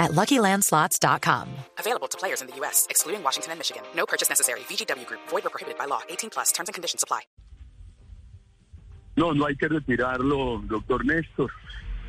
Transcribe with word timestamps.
at 0.00 0.10
LuckyLandSlots.com. 0.12 1.48
Available 1.78 2.08
to 2.08 2.18
players 2.18 2.40
in 2.40 2.48
the 2.48 2.56
U.S., 2.56 2.88
excluding 2.90 3.22
Washington 3.22 3.52
and 3.52 3.60
Michigan. 3.60 3.82
No 3.94 4.06
purchase 4.06 4.28
necessary. 4.28 4.60
VGW 4.60 5.06
Group. 5.06 5.20
Void 5.28 5.46
or 5.46 5.50
prohibited 5.50 5.78
by 5.78 5.84
law. 5.84 6.00
18 6.08 6.30
plus. 6.30 6.50
Terms 6.50 6.68
and 6.68 6.74
conditions 6.74 7.04
apply. 7.04 7.20
No, 9.16 9.32
no 9.32 9.46
hay 9.46 9.56
que 9.56 9.68
retirarlo, 9.68 10.62
doctor 10.66 11.04
Néstor. 11.04 11.50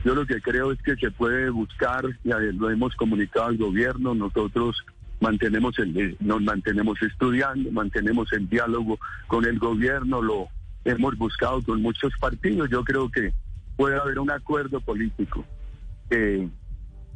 Yo 0.04 0.16
lo 0.16 0.26
que 0.26 0.42
creo 0.42 0.72
es 0.72 0.82
que 0.82 0.96
se 0.96 1.12
puede 1.12 1.50
buscar, 1.50 2.06
ya 2.24 2.38
lo 2.40 2.72
hemos 2.72 2.96
comunicado 2.96 3.48
al 3.48 3.58
gobierno, 3.58 4.16
nosotros 4.16 4.84
mantenemos 5.20 5.78
el, 5.78 6.18
nos 6.20 6.42
mantenemos 6.42 7.00
estudiando, 7.02 7.72
mantenemos 7.72 8.32
el 8.34 8.50
diálogo 8.50 8.98
con 9.28 9.46
el 9.46 9.60
gobierno, 9.60 10.22
lo 10.22 10.48
hemos 10.86 11.18
buscado 11.18 11.62
con 11.62 11.82
muchos 11.82 12.14
partidos. 12.20 12.70
Yo 12.72 12.84
creo 12.84 13.12
que 13.12 13.32
puede 13.76 14.00
haber 14.00 14.18
un 14.18 14.32
acuerdo 14.32 14.80
político 14.82 15.46
que 16.10 16.50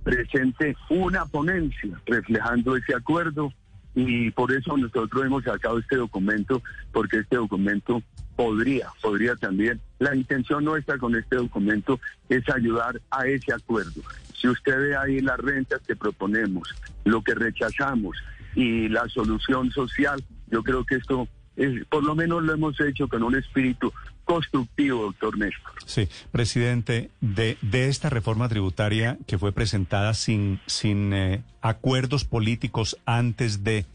presente 0.06 0.78
una 0.88 1.26
ponencia 1.26 2.00
reflejando 2.06 2.78
ese 2.78 2.94
acuerdo 2.96 3.52
y 3.96 4.30
por 4.32 4.54
eso 4.54 4.78
nosotros 4.78 5.26
hemos 5.26 5.44
sacado 5.44 5.80
este 5.80 5.96
documento, 5.96 6.62
porque 6.92 7.20
este 7.20 7.38
documento 7.38 8.04
podría, 8.36 8.88
podría 9.02 9.36
también, 9.36 9.82
la 10.00 10.16
intención 10.16 10.64
nuestra 10.64 10.98
con 10.98 11.16
este 11.16 11.38
documento 11.38 12.00
es 12.30 12.48
ayudar 12.50 13.02
a 13.10 13.26
ese 13.26 13.54
acuerdo. 13.54 14.02
Si 14.40 14.48
usted 14.48 14.78
ve 14.78 14.96
ahí 14.96 15.22
las 15.22 15.40
rentas 15.40 15.82
que 15.88 15.96
proponemos, 15.96 16.70
lo 17.06 17.24
que 17.24 17.34
rechazamos 17.34 18.18
y 18.54 18.90
la 18.90 19.08
solución 19.10 19.72
social, 19.72 20.24
yo 20.52 20.62
creo 20.62 20.86
que 20.86 20.96
esto 20.96 21.28
es, 21.56 21.84
por 21.86 22.04
lo 22.04 22.16
menos 22.16 22.44
lo 22.44 22.54
hemos 22.54 22.80
hecho 22.82 23.08
con 23.08 23.24
un 23.24 23.36
espíritu 23.36 23.92
constructivo, 24.26 25.04
doctor 25.04 25.38
Néstor. 25.38 25.74
Sí, 25.86 26.10
presidente, 26.32 27.10
de, 27.22 27.58
de 27.62 27.88
esta 27.88 28.10
reforma 28.10 28.50
tributaria 28.50 29.18
que 29.28 29.38
fue 29.38 29.54
presentada 29.54 30.14
sin, 30.14 30.60
sin 30.66 31.14
eh, 31.14 31.44
acuerdos 31.62 32.26
políticos 32.26 32.98
antes 33.06 33.64
de... 33.64 33.86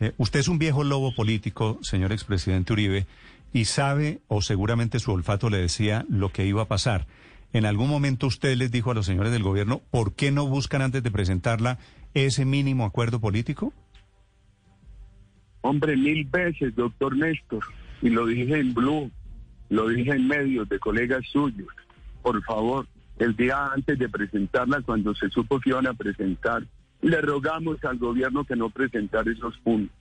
Eh, 0.00 0.12
usted 0.16 0.40
es 0.40 0.48
un 0.48 0.58
viejo 0.58 0.82
lobo 0.82 1.14
político, 1.14 1.78
señor 1.82 2.12
expresidente 2.12 2.72
Uribe, 2.72 3.06
y 3.52 3.66
sabe, 3.66 4.20
o 4.28 4.40
seguramente 4.40 4.98
su 5.00 5.12
olfato 5.12 5.50
le 5.50 5.58
decía, 5.58 6.06
lo 6.08 6.30
que 6.32 6.46
iba 6.46 6.62
a 6.62 6.68
pasar. 6.68 7.06
¿En 7.52 7.66
algún 7.66 7.90
momento 7.90 8.28
usted 8.28 8.56
les 8.56 8.70
dijo 8.70 8.92
a 8.92 8.94
los 8.94 9.06
señores 9.06 9.32
del 9.32 9.42
gobierno 9.42 9.82
por 9.90 10.14
qué 10.14 10.30
no 10.30 10.46
buscan 10.46 10.82
antes 10.82 11.02
de 11.02 11.10
presentarla 11.10 11.78
ese 12.14 12.44
mínimo 12.44 12.84
acuerdo 12.84 13.20
político? 13.20 13.72
Hombre, 15.62 15.96
mil 15.96 16.24
veces, 16.24 16.74
doctor 16.74 17.16
Néstor, 17.16 17.64
y 18.00 18.08
lo 18.08 18.24
dije 18.26 18.58
en 18.58 18.72
Blue, 18.72 19.10
lo 19.70 19.88
dije 19.88 20.10
en 20.10 20.28
medios 20.28 20.68
de 20.68 20.78
colegas 20.78 21.24
suyos. 21.32 21.68
Por 22.22 22.42
favor, 22.44 22.86
el 23.18 23.34
día 23.36 23.72
antes 23.72 23.98
de 23.98 24.08
presentarla, 24.08 24.82
cuando 24.82 25.14
se 25.14 25.30
supo 25.30 25.58
que 25.60 25.70
iban 25.70 25.86
a 25.86 25.94
presentar, 25.94 26.62
le 27.02 27.20
rogamos 27.20 27.82
al 27.84 27.98
gobierno 27.98 28.44
que 28.44 28.56
no 28.56 28.68
presentara 28.68 29.30
esos 29.30 29.56
puntos. 29.58 29.96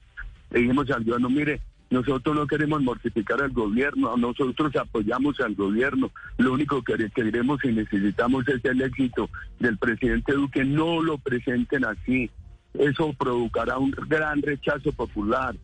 Le 0.52 0.59
dijimos 0.59 0.90
al 0.90 1.03
gobierno, 1.03 1.30
mire, 1.30 1.62
nosotros 1.90 2.36
no 2.36 2.45
queremos 2.45 2.81
mortificar 2.81 3.42
al 3.42 3.52
gobierno, 3.52 4.16
nosotros 4.16 4.75
apoyamos 4.75 5.40
al 5.40 5.56
gobierno. 5.56 6.12
Lo 6.38 6.53
único 6.53 6.84
que 6.84 7.09
queremos 7.09 7.64
y 7.64 7.70
necesitamos 7.70 8.47
es 8.47 8.64
el 8.66 8.81
éxito 8.81 9.30
del 9.59 9.78
presidente 9.78 10.34
Duque. 10.34 10.64
No 10.64 11.02
lo 11.02 11.18
presenten 11.18 11.85
así. 11.85 12.29
Eso 12.74 13.13
provocará 13.13 13.78
un 13.79 13.91
gran 13.91 14.41
rechazo 14.41 14.91
popular. 14.91 15.56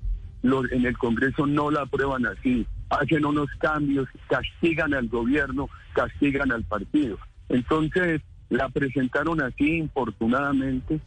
Los, 0.42 0.72
en 0.72 0.86
el 0.86 0.98
Congreso 0.98 1.46
no 1.46 1.70
la 1.70 1.82
aprueban 1.82 2.26
así. 2.26 2.66
Hacen 2.90 3.26
unos 3.26 3.50
cambios, 3.60 4.08
castigan 4.28 4.94
al 4.94 5.08
gobierno, 5.08 5.70
castigan 5.94 6.52
al 6.52 6.64
partido. 6.64 7.18
Entonces, 7.50 8.22
la 8.50 8.70
presentaron 8.70 9.42
así, 9.42 9.78
infortunadamente. 9.78 11.00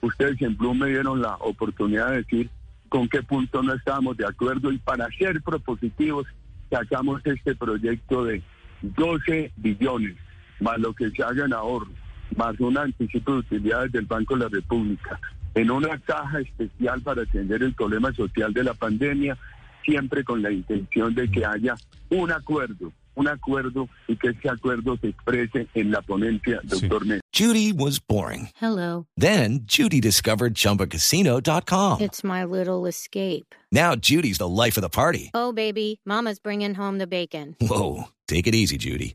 Ustedes 0.00 0.40
en 0.42 0.56
Blue 0.56 0.74
me 0.74 0.88
dieron 0.88 1.20
la 1.20 1.36
oportunidad 1.36 2.10
de 2.10 2.16
decir 2.18 2.50
con 2.88 3.08
qué 3.08 3.22
punto 3.22 3.62
no 3.62 3.72
estábamos 3.72 4.16
de 4.16 4.26
acuerdo 4.26 4.72
y 4.72 4.78
para 4.78 5.08
ser 5.16 5.40
propositivos 5.42 6.26
sacamos 6.70 7.20
este 7.24 7.54
proyecto 7.54 8.24
de 8.24 8.42
12 8.82 9.52
billones, 9.56 10.16
más 10.60 10.78
lo 10.78 10.92
que 10.92 11.10
se 11.10 11.22
haga 11.22 11.44
en 11.44 11.52
ahorro, 11.52 11.90
más 12.36 12.58
un 12.58 12.76
anticipo 12.76 13.32
de 13.32 13.38
utilidades 13.38 13.92
del 13.92 14.06
Banco 14.06 14.34
de 14.34 14.44
la 14.44 14.48
República, 14.48 15.20
en 15.54 15.70
una 15.70 15.98
caja 15.98 16.40
especial 16.40 17.00
para 17.02 17.22
atender 17.22 17.62
el 17.62 17.74
problema 17.74 18.12
social 18.12 18.52
de 18.52 18.64
la 18.64 18.74
pandemia, 18.74 19.38
siempre 19.84 20.24
con 20.24 20.42
la 20.42 20.50
intención 20.50 21.14
de 21.14 21.30
que 21.30 21.44
haya 21.44 21.76
un 22.10 22.32
acuerdo, 22.32 22.92
un 23.14 23.28
acuerdo 23.28 23.88
y 24.08 24.16
que 24.16 24.28
ese 24.28 24.48
acuerdo 24.48 24.96
se 25.00 25.08
exprese 25.08 25.68
en 25.74 25.90
la 25.90 26.00
ponencia, 26.02 26.60
doctor 26.64 27.04
sí. 27.04 27.20
Judy 27.32 27.72
was 27.72 27.98
boring. 28.00 28.50
Hello. 28.60 29.06
Then 29.16 29.60
Judy 29.64 30.00
discovered 30.00 30.54
ChumbaCasino.com. 30.54 32.00
It's 32.00 32.24
my 32.24 32.44
little 32.44 32.86
escape. 32.86 33.54
Now 33.72 33.94
Judy's 33.94 34.38
the 34.38 34.48
life 34.48 34.76
of 34.76 34.82
the 34.82 34.88
party. 34.88 35.30
Oh, 35.34 35.52
baby, 35.52 36.00
mama's 36.04 36.38
bringing 36.38 36.74
home 36.74 36.98
the 36.98 37.06
bacon. 37.06 37.56
Whoa, 37.60 38.08
take 38.26 38.46
it 38.46 38.54
easy, 38.54 38.76
Judy. 38.76 39.14